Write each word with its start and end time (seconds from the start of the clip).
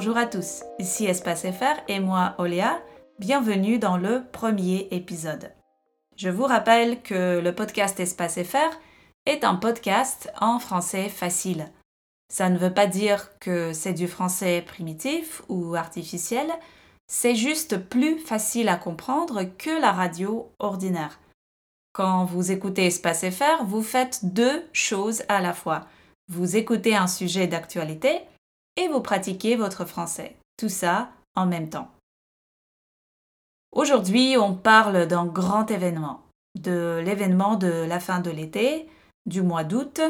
Bonjour 0.00 0.16
à 0.16 0.26
tous, 0.26 0.62
ici 0.78 1.06
Espace 1.06 1.42
FR 1.42 1.82
et 1.88 1.98
moi 1.98 2.36
Oléa, 2.38 2.80
bienvenue 3.18 3.80
dans 3.80 3.96
le 3.96 4.22
premier 4.30 4.86
épisode. 4.92 5.52
Je 6.14 6.28
vous 6.28 6.44
rappelle 6.44 7.02
que 7.02 7.40
le 7.40 7.52
podcast 7.52 7.98
Espace 7.98 8.40
FR 8.44 8.78
est 9.26 9.42
un 9.42 9.56
podcast 9.56 10.30
en 10.40 10.60
français 10.60 11.08
facile. 11.08 11.72
Ça 12.32 12.48
ne 12.48 12.58
veut 12.58 12.72
pas 12.72 12.86
dire 12.86 13.36
que 13.40 13.72
c'est 13.72 13.92
du 13.92 14.06
français 14.06 14.62
primitif 14.64 15.42
ou 15.48 15.74
artificiel, 15.74 16.46
c'est 17.08 17.34
juste 17.34 17.76
plus 17.76 18.20
facile 18.20 18.68
à 18.68 18.76
comprendre 18.76 19.42
que 19.58 19.80
la 19.80 19.90
radio 19.90 20.52
ordinaire. 20.60 21.18
Quand 21.92 22.24
vous 22.24 22.52
écoutez 22.52 22.86
Espace 22.86 23.28
FR, 23.28 23.64
vous 23.64 23.82
faites 23.82 24.20
deux 24.26 24.64
choses 24.72 25.24
à 25.28 25.40
la 25.40 25.54
fois. 25.54 25.88
Vous 26.28 26.56
écoutez 26.56 26.94
un 26.94 27.08
sujet 27.08 27.48
d'actualité 27.48 28.20
et 28.78 28.88
vous 28.88 29.00
pratiquez 29.00 29.56
votre 29.56 29.84
français. 29.84 30.36
Tout 30.56 30.70
ça 30.70 31.10
en 31.34 31.44
même 31.44 31.68
temps. 31.68 31.90
Aujourd'hui, 33.72 34.36
on 34.38 34.54
parle 34.54 35.06
d'un 35.06 35.26
grand 35.26 35.70
événement, 35.70 36.22
de 36.54 37.02
l'événement 37.04 37.56
de 37.56 37.68
la 37.68 38.00
fin 38.00 38.20
de 38.20 38.30
l'été, 38.30 38.88
du 39.26 39.42
mois 39.42 39.64
d'août, 39.64 40.00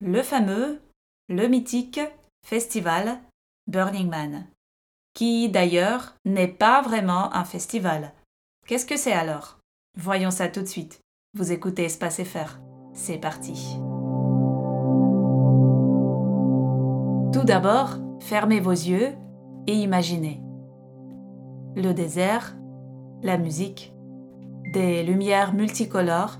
le 0.00 0.22
fameux, 0.24 0.80
le 1.28 1.46
mythique 1.46 2.00
festival 2.44 3.20
Burning 3.68 4.08
Man 4.08 4.46
qui 5.16 5.48
d'ailleurs 5.48 6.14
n'est 6.26 6.46
pas 6.46 6.82
vraiment 6.82 7.34
un 7.34 7.46
festival. 7.46 8.12
Qu'est-ce 8.66 8.84
que 8.84 8.98
c'est 8.98 9.14
alors? 9.14 9.58
Voyons 9.96 10.30
ça 10.30 10.46
tout 10.48 10.60
de 10.60 10.66
suite. 10.66 11.00
Vous 11.32 11.52
écoutez 11.52 11.84
Espace 11.84 12.22
FR. 12.22 12.58
C'est 12.92 13.16
parti. 13.16 13.78
Tout 17.32 17.44
d'abord, 17.44 17.96
fermez 18.26 18.58
vos 18.58 18.72
yeux 18.72 19.12
et 19.68 19.74
imaginez. 19.74 20.42
Le 21.76 21.92
désert, 21.92 22.56
la 23.22 23.38
musique, 23.38 23.94
des 24.72 25.04
lumières 25.04 25.54
multicolores 25.54 26.38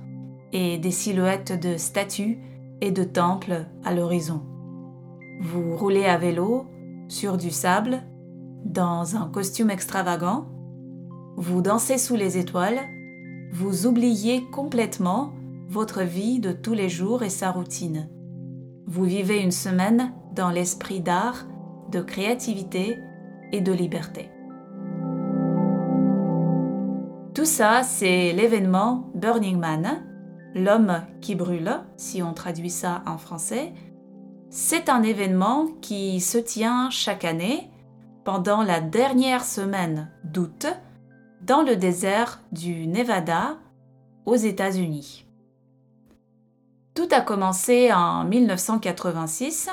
et 0.52 0.78
des 0.78 0.90
silhouettes 0.90 1.52
de 1.52 1.76
statues 1.76 2.40
et 2.80 2.90
de 2.90 3.04
temples 3.04 3.66
à 3.84 3.94
l'horizon. 3.94 4.42
Vous 5.40 5.76
roulez 5.76 6.06
à 6.06 6.18
vélo 6.18 6.66
sur 7.06 7.36
du 7.36 7.52
sable 7.52 8.02
dans 8.64 9.14
un 9.14 9.28
costume 9.28 9.70
extravagant, 9.70 10.46
vous 11.36 11.62
dansez 11.62 11.98
sous 11.98 12.16
les 12.16 12.36
étoiles, 12.36 12.80
vous 13.52 13.86
oubliez 13.86 14.42
complètement 14.50 15.34
votre 15.68 16.02
vie 16.02 16.40
de 16.40 16.50
tous 16.50 16.74
les 16.74 16.88
jours 16.88 17.22
et 17.22 17.30
sa 17.30 17.52
routine. 17.52 18.08
Vous 18.88 19.04
vivez 19.04 19.40
une 19.40 19.52
semaine 19.52 20.12
dans 20.34 20.50
l'esprit 20.50 21.00
d'art, 21.00 21.46
de 21.96 22.02
créativité 22.02 22.98
et 23.52 23.62
de 23.62 23.72
liberté. 23.72 24.30
Tout 27.34 27.46
ça, 27.46 27.82
c'est 27.82 28.34
l'événement 28.34 29.10
Burning 29.14 29.58
Man, 29.58 30.04
l'homme 30.54 31.00
qui 31.22 31.34
brûle, 31.34 31.80
si 31.96 32.22
on 32.22 32.34
traduit 32.34 32.70
ça 32.70 33.02
en 33.06 33.16
français. 33.16 33.72
C'est 34.50 34.90
un 34.90 35.02
événement 35.02 35.68
qui 35.80 36.20
se 36.20 36.36
tient 36.36 36.90
chaque 36.90 37.24
année 37.24 37.70
pendant 38.24 38.62
la 38.62 38.80
dernière 38.80 39.44
semaine 39.44 40.10
d'août 40.22 40.66
dans 41.40 41.62
le 41.62 41.76
désert 41.76 42.42
du 42.52 42.86
Nevada 42.86 43.56
aux 44.26 44.36
États-Unis. 44.36 45.24
Tout 46.94 47.08
a 47.10 47.22
commencé 47.22 47.90
en 47.90 48.24
1986 48.24 49.70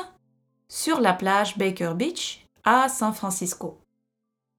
sur 0.73 1.02
la 1.02 1.13
plage 1.13 1.55
Baker 1.59 1.93
Beach 1.95 2.47
à 2.63 2.89
San 2.89 3.13
Francisco. 3.13 3.77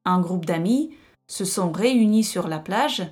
Un 0.05 0.21
groupe 0.21 0.47
d'amis 0.47 0.95
se 1.27 1.45
sont 1.45 1.73
réunis 1.73 2.23
sur 2.23 2.47
la 2.47 2.61
plage 2.61 3.03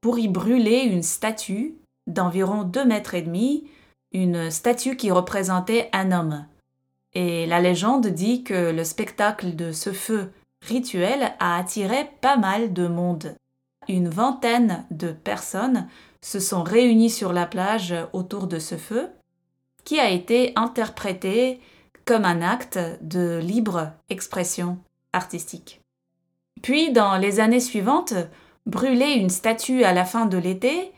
pour 0.00 0.18
y 0.18 0.26
brûler 0.26 0.80
une 0.80 1.04
statue 1.04 1.76
d'environ 2.08 2.64
2 2.64 2.84
mètres 2.84 3.14
et 3.14 3.22
demi, 3.22 3.68
une 4.10 4.50
statue 4.50 4.96
qui 4.96 5.12
représentait 5.12 5.88
un 5.92 6.10
homme. 6.10 6.46
Et 7.14 7.46
la 7.46 7.60
légende 7.60 8.08
dit 8.08 8.42
que 8.42 8.72
le 8.72 8.82
spectacle 8.82 9.54
de 9.54 9.70
ce 9.70 9.92
feu 9.92 10.32
rituel 10.60 11.34
a 11.38 11.58
attiré 11.58 12.10
pas 12.20 12.36
mal 12.36 12.72
de 12.72 12.88
monde. 12.88 13.36
Une 13.86 14.08
vingtaine 14.08 14.84
de 14.90 15.12
personnes 15.12 15.86
se 16.22 16.40
sont 16.40 16.64
réunies 16.64 17.10
sur 17.10 17.32
la 17.32 17.46
plage 17.46 17.94
autour 18.12 18.48
de 18.48 18.58
ce 18.58 18.76
feu, 18.76 19.10
qui 19.84 20.00
a 20.00 20.10
été 20.10 20.52
interprété 20.56 21.60
comme 22.08 22.24
un 22.24 22.40
acte 22.40 22.78
de 23.02 23.36
libre 23.36 23.92
expression 24.08 24.78
artistique. 25.12 25.82
Puis, 26.62 26.90
dans 26.90 27.18
les 27.18 27.38
années 27.38 27.60
suivantes, 27.60 28.14
brûler 28.64 29.12
une 29.12 29.28
statue 29.28 29.84
à 29.84 29.92
la 29.92 30.06
fin 30.06 30.24
de 30.24 30.38
l'été 30.38 30.90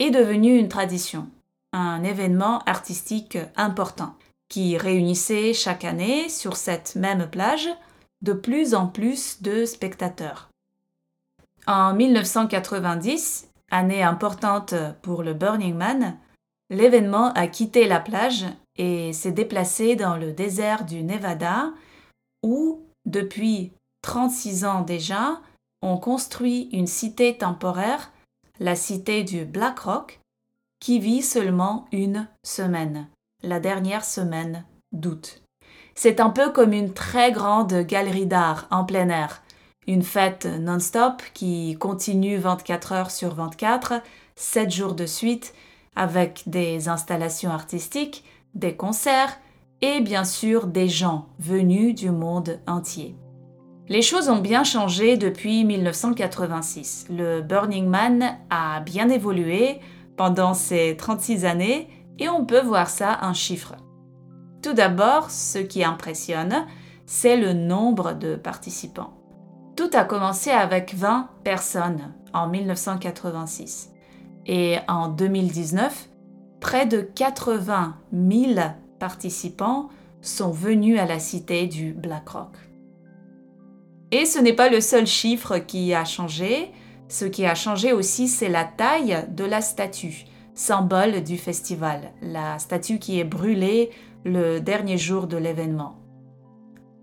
est 0.00 0.10
devenu 0.10 0.58
une 0.58 0.66
tradition, 0.66 1.28
un 1.72 2.02
événement 2.02 2.64
artistique 2.64 3.38
important 3.54 4.16
qui 4.48 4.76
réunissait 4.76 5.54
chaque 5.54 5.84
année 5.84 6.28
sur 6.28 6.56
cette 6.56 6.96
même 6.96 7.30
plage 7.30 7.68
de 8.22 8.32
plus 8.32 8.74
en 8.74 8.88
plus 8.88 9.42
de 9.42 9.66
spectateurs. 9.66 10.50
En 11.68 11.94
1990, 11.94 13.50
année 13.70 14.02
importante 14.02 14.74
pour 15.02 15.22
le 15.22 15.32
Burning 15.32 15.76
Man, 15.76 16.18
l'événement 16.70 17.32
a 17.34 17.46
quitté 17.46 17.86
la 17.86 18.00
plage 18.00 18.46
et 18.78 19.12
s'est 19.12 19.32
déplacé 19.32 19.96
dans 19.96 20.16
le 20.16 20.32
désert 20.32 20.84
du 20.84 21.02
Nevada 21.02 21.72
où, 22.42 22.82
depuis 23.04 23.72
36 24.02 24.64
ans 24.64 24.82
déjà, 24.82 25.40
on 25.82 25.98
construit 25.98 26.68
une 26.72 26.86
cité 26.86 27.36
temporaire, 27.36 28.12
la 28.60 28.76
cité 28.76 29.24
du 29.24 29.44
Black 29.44 29.78
Rock, 29.80 30.20
qui 30.80 30.98
vit 30.98 31.22
seulement 31.22 31.86
une 31.92 32.28
semaine, 32.44 33.08
la 33.42 33.60
dernière 33.60 34.04
semaine 34.04 34.64
d'août. 34.92 35.42
C'est 35.94 36.20
un 36.20 36.30
peu 36.30 36.50
comme 36.50 36.72
une 36.72 36.92
très 36.92 37.32
grande 37.32 37.72
galerie 37.72 38.26
d'art 38.26 38.66
en 38.70 38.84
plein 38.84 39.08
air, 39.08 39.42
une 39.86 40.02
fête 40.02 40.46
non-stop 40.46 41.22
qui 41.32 41.76
continue 41.78 42.36
24 42.36 42.92
heures 42.92 43.10
sur 43.10 43.34
24, 43.34 44.02
7 44.36 44.70
jours 44.70 44.94
de 44.94 45.06
suite, 45.06 45.54
avec 45.94 46.42
des 46.46 46.88
installations 46.88 47.50
artistiques, 47.50 48.24
des 48.56 48.74
concerts 48.74 49.38
et 49.82 50.00
bien 50.00 50.24
sûr 50.24 50.66
des 50.66 50.88
gens 50.88 51.28
venus 51.38 51.94
du 51.94 52.10
monde 52.10 52.60
entier. 52.66 53.16
Les 53.88 54.02
choses 54.02 54.28
ont 54.28 54.40
bien 54.40 54.64
changé 54.64 55.16
depuis 55.16 55.64
1986. 55.64 57.06
Le 57.10 57.40
Burning 57.40 57.86
Man 57.86 58.36
a 58.50 58.80
bien 58.80 59.08
évolué 59.08 59.80
pendant 60.16 60.54
ces 60.54 60.96
36 60.96 61.44
années 61.44 61.88
et 62.18 62.28
on 62.28 62.44
peut 62.44 62.62
voir 62.62 62.88
ça 62.88 63.18
en 63.22 63.32
chiffres. 63.32 63.76
Tout 64.62 64.72
d'abord, 64.72 65.30
ce 65.30 65.58
qui 65.58 65.84
impressionne, 65.84 66.66
c'est 67.04 67.36
le 67.36 67.52
nombre 67.52 68.14
de 68.14 68.34
participants. 68.34 69.12
Tout 69.76 69.90
a 69.92 70.04
commencé 70.04 70.50
avec 70.50 70.94
20 70.94 71.28
personnes 71.44 72.12
en 72.32 72.48
1986. 72.48 73.92
Et 74.46 74.78
en 74.88 75.08
2019, 75.08 76.08
près 76.66 76.84
de 76.84 77.00
80 77.00 77.94
000 78.12 78.54
participants 78.98 79.88
sont 80.20 80.50
venus 80.50 80.98
à 80.98 81.06
la 81.06 81.20
cité 81.20 81.68
du 81.68 81.92
Black 81.92 82.28
Rock. 82.28 82.56
Et 84.10 84.24
ce 84.24 84.40
n'est 84.40 84.52
pas 84.52 84.68
le 84.68 84.80
seul 84.80 85.06
chiffre 85.06 85.58
qui 85.58 85.94
a 85.94 86.04
changé. 86.04 86.72
Ce 87.06 87.24
qui 87.24 87.46
a 87.46 87.54
changé 87.54 87.92
aussi, 87.92 88.26
c'est 88.26 88.48
la 88.48 88.64
taille 88.64 89.16
de 89.28 89.44
la 89.44 89.60
statue, 89.60 90.24
symbole 90.54 91.22
du 91.22 91.38
festival. 91.38 92.10
La 92.20 92.58
statue 92.58 92.98
qui 92.98 93.20
est 93.20 93.24
brûlée 93.24 93.90
le 94.24 94.58
dernier 94.58 94.98
jour 94.98 95.28
de 95.28 95.36
l'événement. 95.36 96.00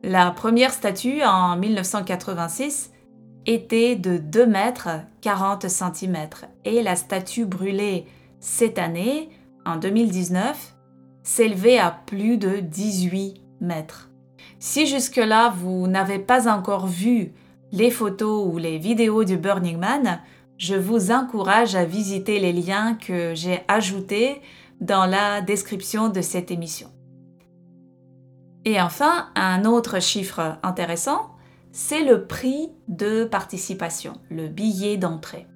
La 0.04 0.32
première 0.32 0.74
statue 0.74 1.24
en 1.24 1.56
1986 1.56 2.92
était 3.46 3.96
de 3.96 4.18
2 4.18 4.46
mètres 4.46 4.90
40 5.22 5.70
cm 5.70 6.18
et 6.66 6.84
la 6.84 6.98
statue 6.98 7.46
brûlée 7.46 8.08
cette 8.42 8.78
année, 8.78 9.30
en 9.66 9.78
2019, 9.78 10.76
s'élevait 11.24 11.80
à 11.80 11.92
plus 11.92 12.38
de 12.38 12.60
18 12.60 13.42
mètres. 13.62 14.10
Si 14.60 14.88
jusque-là 14.88 15.54
vous 15.58 15.88
n'avez 15.88 16.20
pas 16.20 16.54
encore 16.54 16.88
vu 16.88 17.34
les 17.72 17.92
photos 17.92 18.48
ou 18.52 18.58
les 18.58 18.78
vidéos 18.78 19.24
du 19.24 19.38
Burning 19.38 19.78
Man, 19.78 20.22
je 20.58 20.76
vous 20.76 21.12
encourage 21.12 21.76
à 21.76 21.86
visiter 21.86 22.40
les 22.40 22.54
liens 22.54 22.96
que 22.96 23.34
j'ai 23.36 23.62
ajoutés 23.68 24.42
dans 24.80 25.06
la 25.06 25.42
description 25.42 26.10
de 26.10 26.22
cette 26.22 26.52
émission. 26.52 26.90
Et 28.66 28.80
enfin, 28.80 29.30
un 29.36 29.66
autre 29.66 30.02
chiffre 30.02 30.58
intéressant, 30.64 31.32
c'est 31.72 32.04
le 32.04 32.28
prix 32.28 32.70
de 32.88 33.26
participation, 33.26 34.14
le 34.30 34.48
billet 34.48 34.96
d'entrée. 34.96 35.48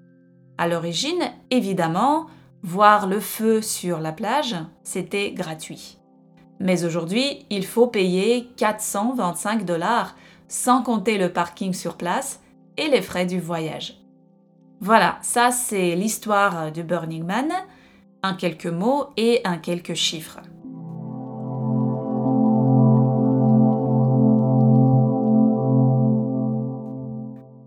À 0.58 0.68
l'origine, 0.68 1.32
évidemment, 1.52 2.26
voir 2.64 3.08
le 3.08 3.20
feu 3.20 3.62
sur 3.62 4.00
la 4.00 4.12
plage, 4.12 4.56
c'était 4.84 5.32
gratuit. 5.32 5.98
Mais 6.60 6.86
aujourd'hui, 6.86 7.46
il 7.50 7.66
faut 7.66 7.88
payer 7.88 8.50
425 8.58 9.66
dollars, 9.66 10.16
sans 10.48 10.82
compter 10.82 11.18
le 11.18 11.32
parking 11.32 11.74
sur 11.74 11.98
place 11.98 12.42
et 12.78 12.88
les 12.88 13.02
frais 13.02 13.26
du 13.26 13.40
voyage. 13.40 14.02
Voilà, 14.80 15.18
ça 15.22 15.52
c'est 15.52 15.96
l'histoire 15.96 16.72
du 16.72 16.84
Burning 16.84 17.24
Man, 17.24 17.52
un 18.24 18.34
quelques 18.34 18.68
mots 18.68 19.08
et 19.18 19.42
un 19.44 19.58
quelques 19.58 19.96
chiffres. 19.96 20.40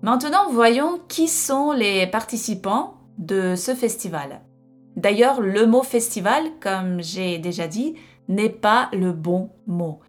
Maintenant, 0.03 0.51
voyons 0.51 0.99
qui 1.09 1.29
sont 1.29 1.73
les 1.73 2.07
participants 2.07 2.95
de 3.19 3.55
ce 3.55 3.75
festival. 3.75 4.41
D'ailleurs, 5.01 5.41
le 5.41 5.65
mot 5.65 5.83
festival, 5.83 6.45
comme 6.61 7.03
j'ai 7.03 7.39
déjà 7.39 7.67
dit, 7.67 7.95
n'est 8.29 8.51
pas 8.51 8.91
le 8.93 9.13
bon 9.13 9.49
mot. 9.67 10.01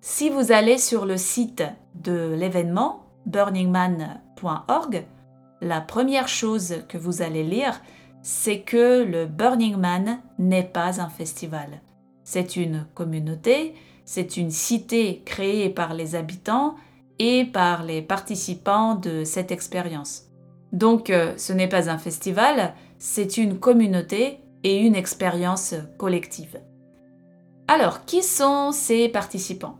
Si 0.00 0.30
vous 0.30 0.52
allez 0.52 0.78
sur 0.78 1.04
le 1.04 1.18
site 1.18 1.62
de 1.94 2.34
l'événement 2.34 3.04
burningman.org, 3.26 5.04
la 5.60 5.82
première 5.82 6.28
chose 6.28 6.76
que 6.88 6.96
vous 6.96 7.20
allez 7.20 7.42
lire, 7.44 7.78
c'est 8.22 8.60
que 8.60 9.04
le 9.04 9.26
Burning 9.26 9.76
Man 9.76 10.18
n'est 10.38 10.64
pas 10.64 10.98
un 11.02 11.10
festival. 11.10 11.82
C'est 12.24 12.56
une 12.56 12.86
communauté, 12.94 13.74
c'est 14.06 14.38
une 14.38 14.50
cité 14.50 15.20
créée 15.26 15.68
par 15.68 15.92
les 15.92 16.14
habitants 16.14 16.74
et 17.18 17.44
par 17.44 17.82
les 17.82 18.00
participants 18.00 18.94
de 18.94 19.24
cette 19.24 19.52
expérience. 19.52 20.24
Donc 20.72 21.10
euh, 21.10 21.34
ce 21.36 21.52
n'est 21.52 21.68
pas 21.68 21.90
un 21.90 21.98
festival, 21.98 22.74
c'est 22.98 23.36
une 23.36 23.58
communauté 23.58 24.40
et 24.64 24.78
une 24.78 24.94
expérience 24.94 25.74
collective. 25.96 26.60
Alors, 27.68 28.04
qui 28.04 28.22
sont 28.22 28.72
ces 28.72 29.08
participants? 29.08 29.78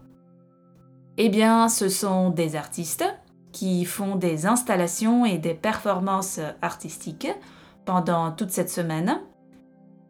Eh 1.16 1.28
bien, 1.28 1.68
ce 1.68 1.88
sont 1.88 2.30
des 2.30 2.54
artistes 2.54 3.04
qui 3.50 3.84
font 3.84 4.14
des 4.14 4.46
installations 4.46 5.24
et 5.24 5.38
des 5.38 5.54
performances 5.54 6.38
artistiques 6.62 7.32
pendant 7.84 8.30
toute 8.30 8.50
cette 8.50 8.70
semaine, 8.70 9.20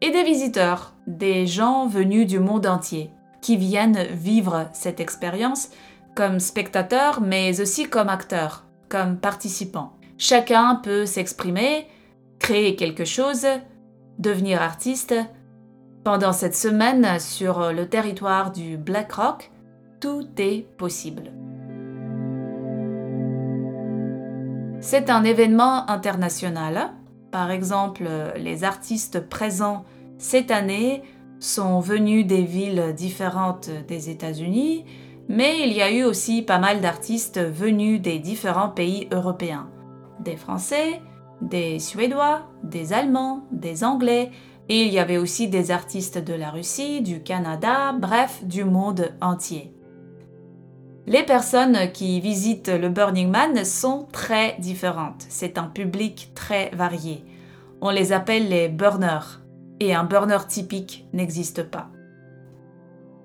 et 0.01 0.11
des 0.11 0.23
visiteurs, 0.23 0.93
des 1.07 1.47
gens 1.47 1.87
venus 1.87 2.27
du 2.27 2.39
monde 2.39 2.67
entier, 2.67 3.09
qui 3.41 3.57
viennent 3.57 4.03
vivre 4.11 4.69
cette 4.73 4.99
expérience 4.99 5.69
comme 6.15 6.39
spectateurs, 6.39 7.21
mais 7.21 7.61
aussi 7.61 7.89
comme 7.89 8.09
acteurs, 8.09 8.65
comme 8.89 9.17
participants. 9.17 9.93
Chacun 10.17 10.75
peut 10.75 11.05
s'exprimer, 11.05 11.87
créer 12.39 12.75
quelque 12.75 13.05
chose, 13.05 13.45
devenir 14.17 14.61
artiste. 14.61 15.13
Pendant 16.03 16.33
cette 16.33 16.55
semaine 16.55 17.19
sur 17.19 17.71
le 17.71 17.87
territoire 17.87 18.51
du 18.51 18.77
Black 18.77 19.11
Rock, 19.11 19.51
tout 19.99 20.27
est 20.37 20.65
possible. 20.77 21.31
C'est 24.81 25.09
un 25.09 25.23
événement 25.25 25.89
international. 25.89 26.93
Par 27.31 27.51
exemple, 27.51 28.07
les 28.37 28.63
artistes 28.63 29.19
présents 29.27 29.83
cette 30.17 30.51
année 30.51 31.03
sont 31.39 31.79
venus 31.79 32.25
des 32.25 32.43
villes 32.43 32.93
différentes 32.95 33.69
des 33.87 34.09
États-Unis, 34.09 34.85
mais 35.27 35.67
il 35.67 35.73
y 35.73 35.81
a 35.81 35.91
eu 35.91 36.03
aussi 36.03 36.41
pas 36.41 36.59
mal 36.59 36.81
d'artistes 36.81 37.39
venus 37.39 38.01
des 38.01 38.19
différents 38.19 38.69
pays 38.69 39.07
européens. 39.11 39.69
Des 40.19 40.35
Français, 40.35 41.01
des 41.41 41.79
Suédois, 41.79 42.41
des 42.63 42.93
Allemands, 42.93 43.45
des 43.51 43.83
Anglais, 43.83 44.31
et 44.67 44.83
il 44.83 44.93
y 44.93 44.99
avait 44.99 45.17
aussi 45.17 45.47
des 45.47 45.71
artistes 45.71 46.17
de 46.17 46.33
la 46.33 46.51
Russie, 46.51 47.01
du 47.01 47.23
Canada, 47.23 47.93
bref, 47.93 48.43
du 48.43 48.63
monde 48.63 49.13
entier. 49.21 49.73
Les 51.07 51.23
personnes 51.23 51.91
qui 51.91 52.19
visitent 52.19 52.69
le 52.69 52.89
Burning 52.89 53.31
Man 53.31 53.65
sont 53.65 54.07
très 54.11 54.55
différentes. 54.59 55.25
C'est 55.29 55.57
un 55.57 55.63
public 55.63 56.31
très 56.35 56.69
varié. 56.69 57.25
On 57.81 57.89
les 57.89 58.11
appelle 58.13 58.47
les 58.47 58.69
burners, 58.69 59.39
et 59.79 59.95
un 59.95 60.03
burner 60.03 60.45
typique 60.47 61.07
n'existe 61.13 61.63
pas. 61.63 61.89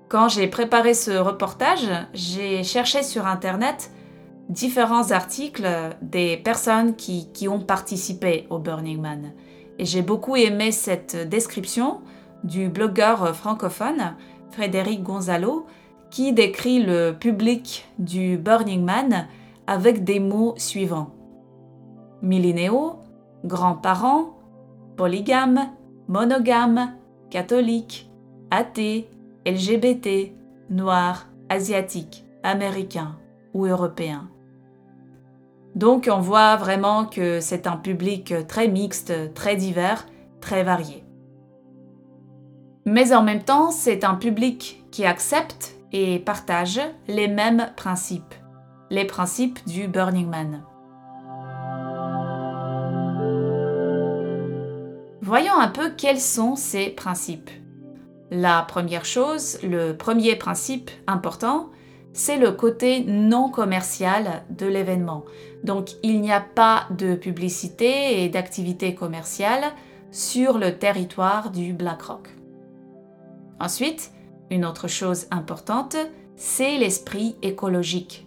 Quand 0.09 0.29
j'ai 0.29 0.47
préparé 0.47 0.93
ce 0.93 1.11
reportage, 1.11 1.89
j'ai 2.13 2.63
cherché 2.63 3.03
sur 3.03 3.27
Internet 3.27 3.91
différents 4.49 5.11
articles 5.11 5.67
des 6.01 6.37
personnes 6.37 6.95
qui, 6.95 7.47
ont 7.47 7.59
participé 7.59 8.47
au 8.49 8.59
Burning 8.59 9.01
Man. 9.01 9.33
Et 9.79 9.85
j'ai 9.85 10.01
beaucoup 10.01 10.35
aimé 10.35 10.71
cette 10.71 11.15
description 11.29 12.01
du 12.43 12.69
blogueur 12.69 13.35
francophone 13.35 14.15
Frédéric 14.51 15.03
Gonzalo 15.03 15.65
qui 16.11 16.31
décrit 16.31 16.81
le 16.81 17.11
public 17.11 17.85
du 17.99 18.37
Burning 18.37 18.83
Man 18.83 19.27
avec 19.67 20.03
des 20.03 20.19
mots 20.19 20.53
suivants. 20.57 21.11
Millénéaux, 22.21 22.99
grands-parents, 23.43 24.37
polygames, 24.95 25.71
monogames, 26.07 26.93
catholiques, 27.29 28.09
athées, 28.51 29.09
LGBT, 29.45 30.31
noirs, 30.69 31.27
asiatiques, 31.49 32.23
américains 32.43 33.17
ou 33.53 33.65
européens. 33.65 34.29
Donc 35.75 36.09
on 36.11 36.19
voit 36.19 36.55
vraiment 36.55 37.05
que 37.05 37.41
c'est 37.41 37.67
un 37.67 37.75
public 37.75 38.33
très 38.47 38.69
mixte, 38.69 39.33
très 39.33 39.57
divers, 39.57 40.05
très 40.39 40.63
varié. 40.63 41.03
Mais 42.85 43.13
en 43.13 43.21
même 43.21 43.43
temps, 43.43 43.71
c'est 43.71 44.05
un 44.05 44.15
public 44.15 44.83
qui 44.91 45.05
accepte 45.05 45.75
et 45.91 46.19
partage 46.19 46.79
les 47.07 47.27
mêmes 47.27 47.71
principes, 47.75 48.33
les 48.89 49.05
principes 49.05 49.59
du 49.67 49.87
Burning 49.87 50.29
Man. 50.29 50.63
Voyons 55.21 55.59
un 55.59 55.69
peu 55.69 55.89
quels 55.89 56.21
sont 56.21 56.55
ces 56.55 56.89
principes. 56.89 57.49
La 58.31 58.61
première 58.61 59.05
chose, 59.05 59.57
le 59.63 59.93
premier 59.93 60.35
principe 60.35 60.91
important, 61.07 61.69
c'est 62.15 62.37
le 62.37 62.53
côté 62.53 63.03
non 63.03 63.49
commercial 63.49 64.43
de 64.49 64.65
l'événement. 64.65 65.25
Donc 65.65 65.89
il 66.01 66.21
n'y 66.21 66.31
a 66.31 66.39
pas 66.39 66.87
de 66.97 67.13
publicité 67.13 68.23
et 68.23 68.29
d'activité 68.29 68.95
commerciale 68.95 69.73
sur 70.11 70.57
le 70.57 70.77
territoire 70.79 71.51
du 71.51 71.73
BlackRock. 71.73 72.29
Ensuite, 73.59 74.11
une 74.49 74.63
autre 74.63 74.87
chose 74.87 75.27
importante, 75.29 75.97
c'est 76.37 76.77
l'esprit 76.77 77.35
écologique. 77.41 78.25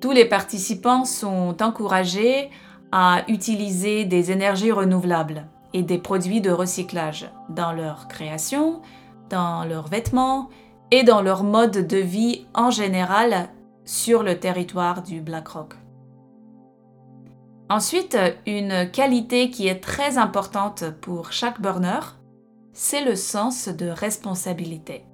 Tous 0.00 0.12
les 0.12 0.24
participants 0.24 1.04
sont 1.04 1.62
encouragés 1.62 2.48
à 2.92 3.24
utiliser 3.28 4.06
des 4.06 4.32
énergies 4.32 4.72
renouvelables 4.72 5.46
et 5.74 5.82
des 5.82 5.98
produits 5.98 6.40
de 6.40 6.50
recyclage 6.50 7.30
dans 7.50 7.72
leur 7.72 8.08
création, 8.08 8.80
dans 9.28 9.64
leurs 9.64 9.88
vêtements 9.88 10.48
et 10.90 11.02
dans 11.02 11.22
leur 11.22 11.44
mode 11.44 11.86
de 11.86 11.98
vie 11.98 12.46
en 12.54 12.70
général 12.70 13.48
sur 13.84 14.22
le 14.22 14.38
territoire 14.38 15.02
du 15.02 15.20
Black 15.20 15.48
Rock. 15.48 15.74
Ensuite, 17.70 18.16
une 18.46 18.90
qualité 18.90 19.50
qui 19.50 19.68
est 19.68 19.80
très 19.80 20.16
importante 20.16 20.84
pour 21.02 21.32
chaque 21.32 21.60
burner, 21.60 22.00
c'est 22.72 23.04
le 23.04 23.14
sens 23.14 23.68
de 23.68 23.88
responsabilité. 23.88 25.04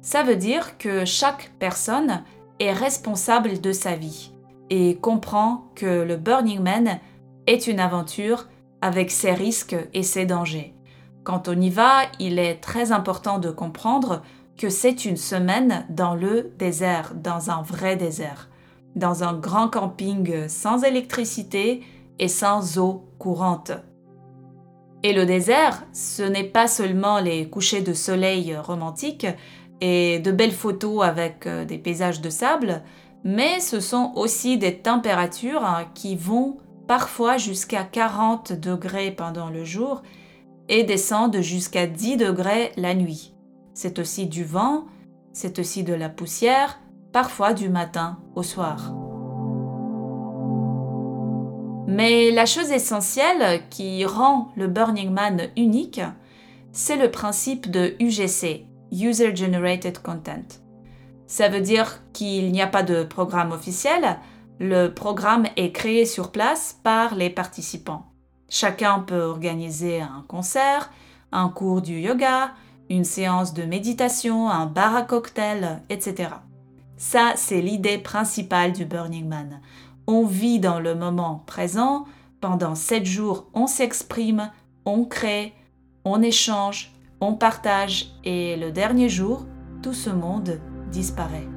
Ça 0.00 0.24
veut 0.24 0.36
dire 0.36 0.78
que 0.78 1.04
chaque 1.04 1.52
personne 1.60 2.24
est 2.58 2.72
responsable 2.72 3.60
de 3.60 3.72
sa 3.72 3.94
vie 3.94 4.32
et 4.70 4.96
comprend 4.96 5.70
que 5.76 6.02
le 6.02 6.16
Burning 6.16 6.60
Man 6.60 6.98
est 7.46 7.68
une 7.68 7.78
aventure 7.78 8.48
avec 8.80 9.12
ses 9.12 9.32
risques 9.32 9.76
et 9.94 10.02
ses 10.02 10.26
dangers. 10.26 10.74
Quand 11.22 11.46
on 11.46 11.60
y 11.60 11.70
va, 11.70 12.02
il 12.18 12.40
est 12.40 12.56
très 12.56 12.90
important 12.90 13.38
de 13.38 13.50
comprendre 13.50 14.22
que 14.56 14.68
c'est 14.68 15.04
une 15.04 15.16
semaine 15.16 15.86
dans 15.90 16.14
le 16.14 16.52
désert, 16.58 17.14
dans 17.14 17.50
un 17.50 17.62
vrai 17.62 17.96
désert, 17.96 18.48
dans 18.96 19.24
un 19.24 19.34
grand 19.34 19.68
camping 19.68 20.48
sans 20.48 20.84
électricité 20.84 21.82
et 22.18 22.28
sans 22.28 22.78
eau 22.78 23.04
courante. 23.18 23.72
Et 25.02 25.12
le 25.12 25.26
désert, 25.26 25.84
ce 25.92 26.22
n'est 26.22 26.44
pas 26.44 26.68
seulement 26.68 27.18
les 27.18 27.48
couchers 27.48 27.82
de 27.82 27.92
soleil 27.92 28.56
romantiques 28.56 29.26
et 29.80 30.20
de 30.20 30.30
belles 30.30 30.52
photos 30.52 31.02
avec 31.02 31.46
euh, 31.46 31.64
des 31.64 31.78
paysages 31.78 32.20
de 32.20 32.30
sable, 32.30 32.82
mais 33.24 33.58
ce 33.58 33.80
sont 33.80 34.12
aussi 34.14 34.58
des 34.58 34.78
températures 34.78 35.66
qui 35.94 36.14
vont 36.14 36.58
parfois 36.86 37.36
jusqu'à 37.36 37.82
40 37.82 38.52
degrés 38.52 39.10
pendant 39.10 39.50
le 39.50 39.64
jour 39.64 40.02
et 40.68 40.84
descendent 40.84 41.40
jusqu'à 41.40 41.86
10 41.86 42.16
degrés 42.16 42.72
la 42.76 42.94
nuit. 42.94 43.31
C'est 43.74 43.98
aussi 43.98 44.26
du 44.26 44.44
vent, 44.44 44.84
c'est 45.32 45.58
aussi 45.58 45.82
de 45.84 45.94
la 45.94 46.08
poussière, 46.08 46.78
parfois 47.12 47.54
du 47.54 47.68
matin 47.68 48.18
au 48.34 48.42
soir. 48.42 48.94
Mais 51.86 52.30
la 52.30 52.46
chose 52.46 52.70
essentielle 52.70 53.62
qui 53.68 54.04
rend 54.04 54.48
le 54.56 54.66
Burning 54.66 55.10
Man 55.10 55.48
unique, 55.56 56.00
c'est 56.72 56.96
le 56.96 57.10
principe 57.10 57.70
de 57.70 57.94
UGC, 58.00 58.66
User 58.92 59.34
Generated 59.36 60.00
Content. 60.00 60.60
Ça 61.26 61.48
veut 61.48 61.60
dire 61.60 62.00
qu'il 62.12 62.52
n'y 62.52 62.62
a 62.62 62.66
pas 62.66 62.82
de 62.82 63.04
programme 63.04 63.52
officiel, 63.52 64.18
le 64.58 64.88
programme 64.88 65.46
est 65.56 65.72
créé 65.72 66.04
sur 66.06 66.30
place 66.30 66.78
par 66.82 67.14
les 67.14 67.30
participants. 67.30 68.06
Chacun 68.48 69.00
peut 69.00 69.22
organiser 69.22 70.00
un 70.00 70.24
concert, 70.28 70.90
un 71.32 71.48
cours 71.48 71.82
du 71.82 71.98
yoga, 72.00 72.52
une 72.92 73.04
séance 73.04 73.54
de 73.54 73.62
méditation, 73.62 74.50
un 74.50 74.66
bar 74.66 74.94
à 74.94 75.02
cocktail, 75.02 75.80
etc. 75.88 76.28
Ça, 76.98 77.32
c'est 77.36 77.62
l'idée 77.62 77.96
principale 77.96 78.74
du 78.74 78.84
Burning 78.84 79.26
Man. 79.26 79.62
On 80.06 80.26
vit 80.26 80.60
dans 80.60 80.78
le 80.78 80.94
moment 80.94 81.42
présent, 81.46 82.04
pendant 82.42 82.74
sept 82.74 83.06
jours, 83.06 83.46
on 83.54 83.66
s'exprime, 83.66 84.50
on 84.84 85.06
crée, 85.06 85.54
on 86.04 86.20
échange, 86.20 86.92
on 87.20 87.32
partage, 87.32 88.12
et 88.24 88.56
le 88.56 88.70
dernier 88.70 89.08
jour, 89.08 89.46
tout 89.82 89.94
ce 89.94 90.10
monde 90.10 90.60
disparaît. 90.90 91.48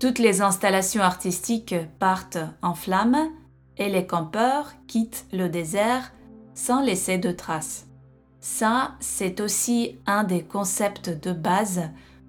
Toutes 0.00 0.18
les 0.18 0.42
installations 0.42 1.02
artistiques 1.02 1.76
partent 1.98 2.44
en 2.60 2.74
flammes 2.74 3.30
et 3.78 3.88
les 3.88 4.06
campeurs 4.06 4.74
quittent 4.86 5.24
le 5.32 5.48
désert 5.48 6.12
sans 6.54 6.82
laisser 6.82 7.16
de 7.16 7.30
traces. 7.30 7.86
Ça, 8.44 8.96
c'est 8.98 9.40
aussi 9.40 9.98
un 10.04 10.24
des 10.24 10.42
concepts 10.42 11.08
de 11.08 11.32
base 11.32 11.82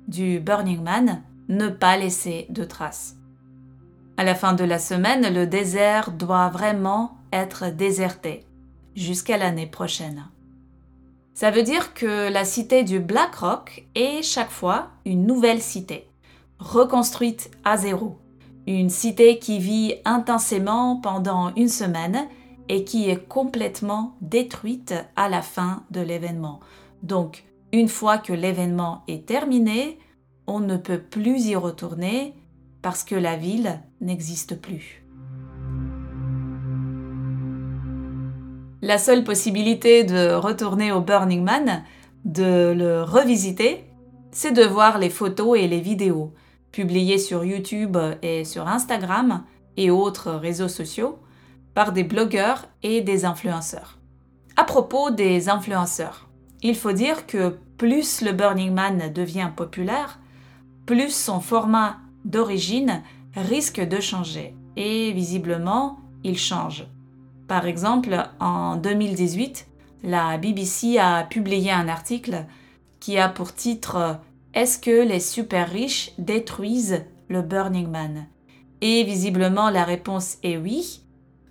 du 0.08 0.39
Burning 0.39 0.84
Man, 0.84 1.24
ne 1.50 1.70
pas 1.70 1.98
laisser 1.98 2.46
de 2.51 2.63
traces. 2.63 3.15
À 4.17 4.24
la 4.24 4.36
fin 4.36 4.53
de 4.53 4.63
la 4.63 4.77
semaine, 4.77 5.34
le 5.34 5.48
désert 5.48 6.12
doit 6.12 6.50
vraiment 6.50 7.17
être 7.32 7.72
déserté 7.72 8.46
jusqu'à 8.96 9.39
l'année 9.39 9.65
prochaine. 9.65 10.27
Ça 11.34 11.50
veut 11.50 11.63
dire 11.63 11.96
que 11.96 12.32
la 12.32 12.46
cité 12.46 12.84
du 12.84 13.00
Black 13.00 13.34
Rock 13.34 13.84
est 13.96 14.22
chaque 14.22 14.51
fois 14.51 14.89
une 15.05 15.25
nouvelle 15.25 15.63
cité, 15.63 16.08
reconstruite 16.60 17.50
à 17.65 17.75
zéro. 17.75 18.20
Une 18.67 18.91
cité 18.91 19.39
qui 19.39 19.58
vit 19.58 19.96
intensément 20.05 20.98
pendant 20.98 21.55
une 21.55 21.70
semaine 21.70 22.27
et 22.70 22.84
qui 22.84 23.10
est 23.10 23.27
complètement 23.27 24.15
détruite 24.22 24.93
à 25.15 25.29
la 25.29 25.41
fin 25.41 25.84
de 25.91 26.01
l'événement. 26.01 26.60
Donc, 27.01 27.43
une 27.72 27.89
fois 27.89 28.17
que 28.17 28.34
l'événement 28.34 29.03
est 29.08 29.25
terminé, 29.25 29.98
on 30.48 30.60
ne 30.60 30.77
peut 30.77 31.00
plus 31.00 31.48
y 31.48 31.55
retourner 31.55 32.34
parce 32.82 33.03
que 33.03 33.15
la 33.15 33.36
ville 33.36 33.79
n'existe 34.01 34.60
plus. 34.60 35.03
La 38.82 38.98
seule 38.98 39.24
possibilité 39.24 40.03
de 40.03 40.34
retourner 40.34 40.91
au 40.91 41.00
Burning 41.00 41.43
Man, 41.43 41.84
de 42.25 42.74
le 42.75 43.01
revisiter, 43.01 43.86
c'est 44.32 44.51
de 44.51 44.63
voir 44.63 44.98
les 44.98 45.10
photos 45.10 45.58
et 45.58 45.67
les 45.67 45.79
vidéos 45.79 46.34
publiées 46.72 47.17
sur 47.17 47.46
YouTube 47.46 47.98
et 48.22 48.43
sur 48.43 48.67
Instagram 48.67 49.43
et 49.77 49.89
autres 49.89 50.32
réseaux 50.32 50.67
sociaux 50.67 51.20
par 51.74 51.92
des 51.92 52.03
blogueurs 52.03 52.65
et 52.84 53.01
des 53.01 53.25
influenceurs. 53.25 53.98
À 54.56 54.63
propos 54.63 55.10
des 55.12 55.50
influenceurs, 55.50 56.30
il 56.62 56.75
faut 56.75 56.92
dire 56.92 57.25
que 57.27 57.58
plus 57.77 58.22
le 58.22 58.32
Burning 58.32 58.74
Man 58.74 59.12
devient 59.13 59.50
populaire, 59.56 60.20
plus 60.86 61.13
son 61.13 61.39
format 61.39 61.98
d'origine 62.25 63.01
risque 63.36 63.82
de 63.82 64.00
changer. 64.00 64.56
Et 64.75 65.12
visiblement, 65.12 66.00
il 66.24 66.38
change. 66.38 66.86
Par 67.48 67.65
exemple, 67.65 68.27
en 68.39 68.77
2018, 68.77 69.68
la 70.03 70.38
BBC 70.38 70.98
a 70.98 71.24
publié 71.24 71.72
un 71.72 71.88
article 71.88 72.46
qui 73.00 73.18
a 73.18 73.30
pour 73.30 73.53
titre 73.53 74.20
Est-ce 74.53 74.80
que 74.80 75.06
les 75.06 75.20
super 75.20 75.70
riches 75.70 76.12
détruisent 76.18 77.03
le 77.27 77.42
Burning 77.42 77.89
Man? 77.89 78.27
Et 78.82 79.03
visiblement, 79.03 79.70
la 79.70 79.84
réponse 79.84 80.38
est 80.44 80.58
oui, 80.58 81.02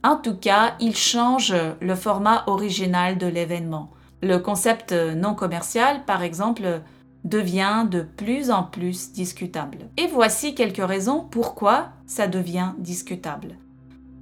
en 0.04 0.16
tout 0.16 0.36
cas, 0.36 0.74
il 0.80 0.96
change 0.96 1.54
le 1.80 1.94
format 1.94 2.44
original 2.46 3.18
de 3.18 3.26
l'événement. 3.26 3.90
Le 4.22 4.38
concept 4.38 4.92
non 4.92 5.34
commercial, 5.34 6.04
par 6.04 6.22
exemple, 6.22 6.82
devient 7.24 7.86
de 7.88 8.02
plus 8.02 8.50
en 8.50 8.64
plus 8.64 9.12
discutable. 9.12 9.78
Et 9.96 10.06
voici 10.08 10.54
quelques 10.54 10.84
raisons 10.84 11.26
pourquoi 11.30 11.88
ça 12.06 12.26
devient 12.26 12.72
discutable. 12.78 13.56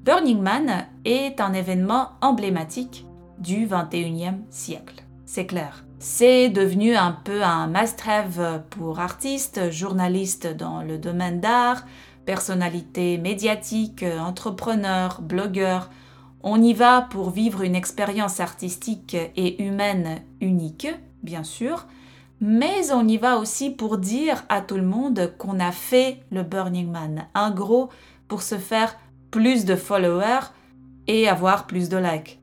Burning 0.05 0.41
Man 0.41 0.87
est 1.05 1.41
un 1.41 1.53
événement 1.53 2.11
emblématique 2.21 3.07
du 3.39 3.67
21e 3.67 4.39
siècle. 4.51 5.05
C'est 5.25 5.47
clair. 5.47 5.85
C'est 5.99 6.49
devenu 6.49 6.97
un 6.97 7.13
peu 7.13 7.43
un 7.43 7.67
must-have 7.67 8.63
pour 8.71 9.01
artistes, 9.01 9.71
journalistes 9.71 10.47
dans 10.47 10.83
le 10.83 10.97
domaine 10.97 11.41
d'art, 11.41 11.85
personnalités 12.31 13.19
médiatiques, 13.19 14.05
entrepreneurs, 14.05 15.21
blogueurs. 15.21 15.91
On 16.45 16.63
y 16.63 16.75
va 16.75 17.03
pour 17.03 17.31
vivre 17.31 17.63
une 17.63 17.75
expérience 17.75 18.39
artistique 18.39 19.17
et 19.35 19.61
humaine 19.61 20.21
unique, 20.41 20.87
bien 21.25 21.43
sûr, 21.43 21.89
mais 22.41 22.93
on 22.93 23.09
y 23.09 23.17
va 23.17 23.39
aussi 23.39 23.69
pour 23.71 23.99
dire 23.99 24.45
à 24.49 24.61
tout 24.61 24.77
le 24.77 24.85
monde 24.85 25.33
qu'on 25.39 25.59
a 25.59 25.73
fait 25.73 26.21
le 26.31 26.45
Burning 26.45 26.89
Man. 26.89 27.27
Un 27.35 27.51
gros 27.51 27.89
pour 28.29 28.43
se 28.43 28.59
faire 28.59 28.97
plus 29.33 29.65
de 29.65 29.75
followers 29.75 30.53
et 31.09 31.29
avoir 31.29 31.67
plus 31.67 31.89
de 31.89 31.97
likes. 31.97 32.39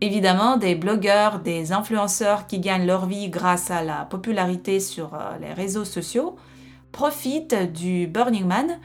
Évidemment, 0.00 0.56
des 0.56 0.74
blogueurs, 0.74 1.40
des 1.40 1.70
influenceurs 1.72 2.46
qui 2.46 2.60
gagnent 2.60 2.86
leur 2.86 3.04
vie 3.04 3.28
grâce 3.28 3.70
à 3.70 3.82
la 3.82 4.06
popularité 4.06 4.80
sur 4.80 5.12
euh, 5.12 5.36
les 5.38 5.52
réseaux 5.52 5.84
sociaux 5.84 6.36
profitent 6.96 7.74
du 7.74 8.06
Burning 8.06 8.46
Man 8.46 8.78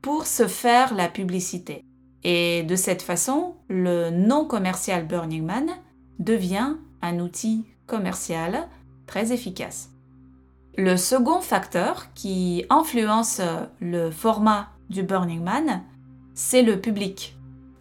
pour 0.00 0.24
se 0.24 0.46
faire 0.46 0.94
la 0.94 1.06
publicité. 1.06 1.84
Et 2.24 2.62
de 2.62 2.76
cette 2.76 3.02
façon, 3.02 3.56
le 3.68 4.08
non 4.08 4.46
commercial 4.46 5.06
Burning 5.06 5.44
Man 5.44 5.68
devient 6.18 6.76
un 7.02 7.18
outil 7.18 7.66
commercial 7.86 8.66
très 9.06 9.32
efficace. 9.32 9.90
Le 10.78 10.96
second 10.96 11.42
facteur 11.42 12.14
qui 12.14 12.64
influence 12.70 13.42
le 13.80 14.10
format 14.10 14.70
du 14.88 15.02
Burning 15.02 15.42
Man, 15.42 15.82
c'est 16.32 16.62
le 16.62 16.80
public, 16.80 17.36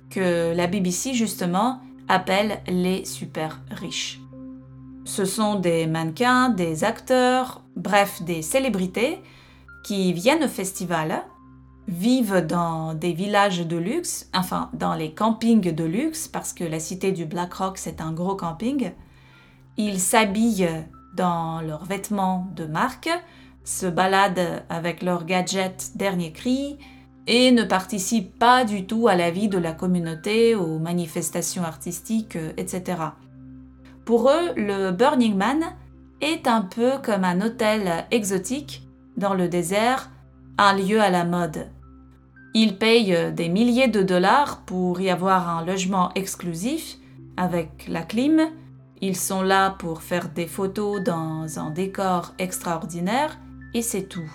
que 0.09 0.53
la 0.53 0.67
BBC 0.67 1.13
justement 1.13 1.79
appelle 2.09 2.59
les 2.67 3.05
super 3.05 3.61
riches. 3.71 4.19
Ce 5.05 5.23
sont 5.23 5.55
des 5.55 5.87
mannequins, 5.87 6.49
des 6.49 6.83
acteurs, 6.83 7.63
bref, 7.77 8.21
des 8.23 8.41
célébrités 8.41 9.19
qui 9.87 10.11
viennent 10.11 10.43
au 10.43 10.49
festival, 10.49 11.23
vivent 11.87 12.45
dans 12.45 12.93
des 12.93 13.13
villages 13.13 13.65
de 13.65 13.77
luxe, 13.77 14.29
enfin 14.33 14.69
dans 14.73 14.95
les 14.95 15.13
campings 15.13 15.73
de 15.73 15.83
luxe, 15.85 16.27
parce 16.27 16.51
que 16.51 16.65
la 16.65 16.81
cité 16.81 17.13
du 17.13 17.23
Black 17.23 17.53
Rock 17.53 17.77
c'est 17.77 18.01
un 18.01 18.11
gros 18.11 18.35
camping. 18.35 18.91
Ils 19.77 20.01
s'habillent 20.01 20.83
dans 21.15 21.61
leurs 21.61 21.85
vêtements 21.85 22.47
de 22.53 22.65
marque, 22.65 23.09
se 23.63 23.85
baladent 23.85 24.65
avec 24.67 25.01
leurs 25.01 25.23
gadgets 25.23 25.95
dernier 25.95 26.33
cri 26.33 26.77
et 27.25 27.53
ne 27.53 27.63
participent 27.63 28.37
pas 28.37 28.65
du 28.65 28.85
tout 28.87 29.07
à 29.07 29.15
la 29.15 29.31
vie 29.31 29.47
de 29.47 29.57
la 29.57 29.71
communauté, 29.71 30.53
aux 30.53 30.79
manifestations 30.79 31.63
artistiques, 31.63 32.37
etc. 32.57 33.03
Pour 34.03 34.29
eux, 34.31 34.51
le 34.57 34.91
Burning 34.91 35.37
Man 35.37 35.63
est 36.19 36.45
un 36.45 36.63
peu 36.63 36.97
comme 37.01 37.23
un 37.23 37.39
hôtel 37.39 38.05
exotique 38.11 38.81
dans 39.17 39.33
le 39.33 39.49
désert, 39.49 40.09
un 40.57 40.73
lieu 40.75 41.01
à 41.01 41.09
la 41.09 41.25
mode. 41.25 41.67
Ils 42.53 42.77
payent 42.77 43.33
des 43.33 43.49
milliers 43.49 43.87
de 43.87 44.01
dollars 44.01 44.61
pour 44.65 45.01
y 45.01 45.09
avoir 45.09 45.49
un 45.49 45.65
logement 45.65 46.11
exclusif 46.15 46.97
avec 47.35 47.87
la 47.87 48.01
clim. 48.01 48.49
Ils 49.01 49.15
sont 49.15 49.41
là 49.41 49.71
pour 49.71 50.01
faire 50.01 50.29
des 50.29 50.47
photos 50.47 51.01
dans 51.03 51.59
un 51.59 51.69
décor 51.69 52.33
extraordinaire 52.39 53.37
et 53.73 53.81
c'est 53.81 54.03
tout. 54.03 54.31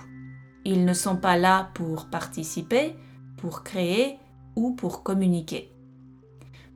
Ils 0.65 0.85
ne 0.85 0.95
sont 0.95 1.17
pas 1.17 1.37
là 1.37 1.71
pour 1.75 2.07
participer, 2.07 2.95
pour 3.39 3.65
créer 3.65 4.19
ou 4.55 4.73
pour 4.73 5.03
communiquer. 5.03 5.73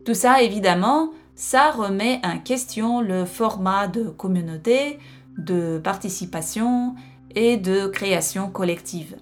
Tout 0.05 0.15
ça, 0.15 0.43
évidemment, 0.43 1.11
ça 1.37 1.71
remet 1.71 2.21
en 2.25 2.39
question 2.39 3.01
le 3.01 3.25
format 3.25 3.87
de 3.87 4.05
communauté, 4.05 4.99
de 5.37 5.79
participation 5.79 6.95
et 7.37 7.59
de 7.59 7.87
création 7.87 8.51
collective. 8.51 9.17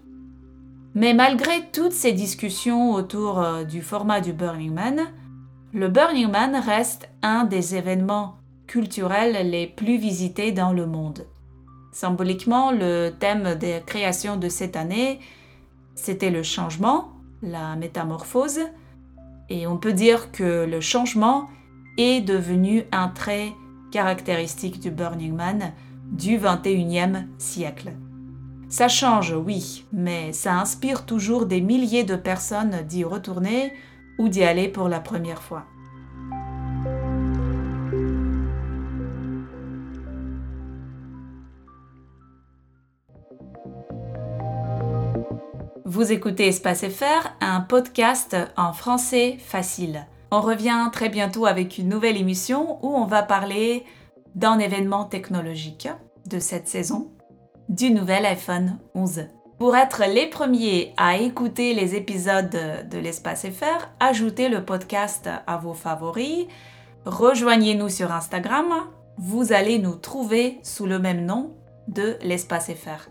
Mais 0.94 1.12
malgré 1.12 1.68
toutes 1.73 1.92
ces 1.92 2.12
discussions 2.12 2.92
autour 2.92 3.40
euh, 3.40 3.64
du 3.64 3.83
format 3.83 4.21
du 4.21 4.33
Burning 4.33 4.73
Man, 4.73 5.00
le 5.73 5.88
Burning 5.88 6.30
Man 6.30 6.54
reste 6.54 7.09
un 7.23 7.44
des 7.44 7.75
événements 7.75 8.37
culturels 8.68 9.50
les 9.50 9.66
plus 9.66 9.99
visités 9.99 10.52
dans 10.52 10.73
le 10.73 10.87
monde. 10.87 11.26
Symboliquement, 11.92 12.71
le 12.71 13.11
thème 13.11 13.56
des 13.56 13.83
créations 13.85 14.37
de 14.37 14.49
cette 14.49 14.76
année, 14.76 15.18
c'était 15.97 16.30
le 16.30 16.44
changement, 16.44 17.12
la 17.42 17.75
métamorphose, 17.75 18.61
et 19.50 19.66
on 19.66 19.76
peut 19.76 19.92
dire 19.92 20.30
que 20.30 20.64
le 20.64 20.80
changement 20.80 21.49
est 21.99 22.21
devenu 22.21 22.85
un 22.92 23.09
trait 23.09 23.52
caractéristique 23.90 24.80
du 24.80 24.90
Burning 24.90 25.35
Man 25.35 25.73
du 26.11 26.38
21e 26.38 27.26
siècle. 27.38 27.92
Ça 28.68 28.88
change, 28.88 29.33
oui, 29.33 29.85
mais 29.92 30.33
ça 30.33 30.54
inspire 30.54 31.06
toujours 31.06 31.47
des 31.47 31.61
milliers 31.61 32.04
de 32.04 32.16
personnes 32.16 32.83
d'y 32.88 33.04
retourner 33.04 33.73
ou 34.18 34.28
d'y 34.28 34.42
aller 34.42 34.68
pour 34.68 34.88
la 34.88 35.00
première 35.00 35.42
fois. 35.42 35.64
Vous 45.87 46.11
écoutez 46.11 46.49
Espace 46.49 46.85
FR, 46.88 47.28
un 47.40 47.61
podcast 47.61 48.37
en 48.56 48.73
français 48.73 49.37
facile. 49.38 50.09
On 50.33 50.40
revient 50.40 50.88
très 50.92 51.09
bientôt 51.09 51.47
avec 51.47 51.78
une 51.78 51.88
nouvelle 51.88 52.16
émission 52.16 52.85
où 52.85 52.97
on 52.97 53.04
va 53.04 53.23
parler 53.23 53.85
d'un 54.35 54.59
événement 54.59 55.04
technologique 55.04 55.88
de 56.26 56.40
cette 56.40 56.66
saison, 56.66 57.12
du 57.68 57.90
nouvel 57.90 58.26
iPhone 58.26 58.78
11. 58.94 59.26
Pour 59.59 59.76
être 59.76 60.02
les 60.06 60.26
premiers 60.26 60.92
à 60.97 61.16
écouter 61.16 61.75
les 61.75 61.94
épisodes 61.94 62.56
de 62.90 62.99
l'Espace 62.99 63.47
FR, 63.47 63.88
ajoutez 64.00 64.49
le 64.49 64.64
podcast 64.64 65.28
à 65.47 65.56
vos 65.56 65.75
favoris, 65.75 66.47
rejoignez-nous 67.06 67.88
sur 67.88 68.12
Instagram, 68.12 68.66
vous 69.16 69.52
allez 69.52 69.78
nous 69.78 69.94
trouver 69.94 70.59
sous 70.62 70.87
le 70.87 70.99
même 70.99 71.25
nom 71.25 71.54
de 71.88 72.16
l'Espace 72.23 72.71
FR. 72.73 73.09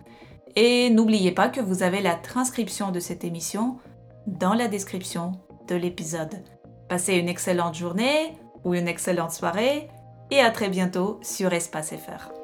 Et 0.55 0.89
n'oubliez 0.89 1.31
pas 1.31 1.49
que 1.49 1.61
vous 1.61 1.81
avez 1.81 2.01
la 2.01 2.15
transcription 2.15 2.91
de 2.91 2.99
cette 2.99 3.23
émission 3.23 3.77
dans 4.27 4.53
la 4.53 4.67
description 4.67 5.33
de 5.67 5.75
l'épisode. 5.75 6.43
Passez 6.89 7.15
une 7.15 7.29
excellente 7.29 7.75
journée 7.75 8.37
ou 8.63 8.75
une 8.75 8.87
excellente 8.87 9.31
soirée 9.31 9.87
et 10.29 10.39
à 10.39 10.51
très 10.51 10.69
bientôt 10.69 11.19
sur 11.21 11.53
Espace 11.53 11.91
FR. 11.95 12.42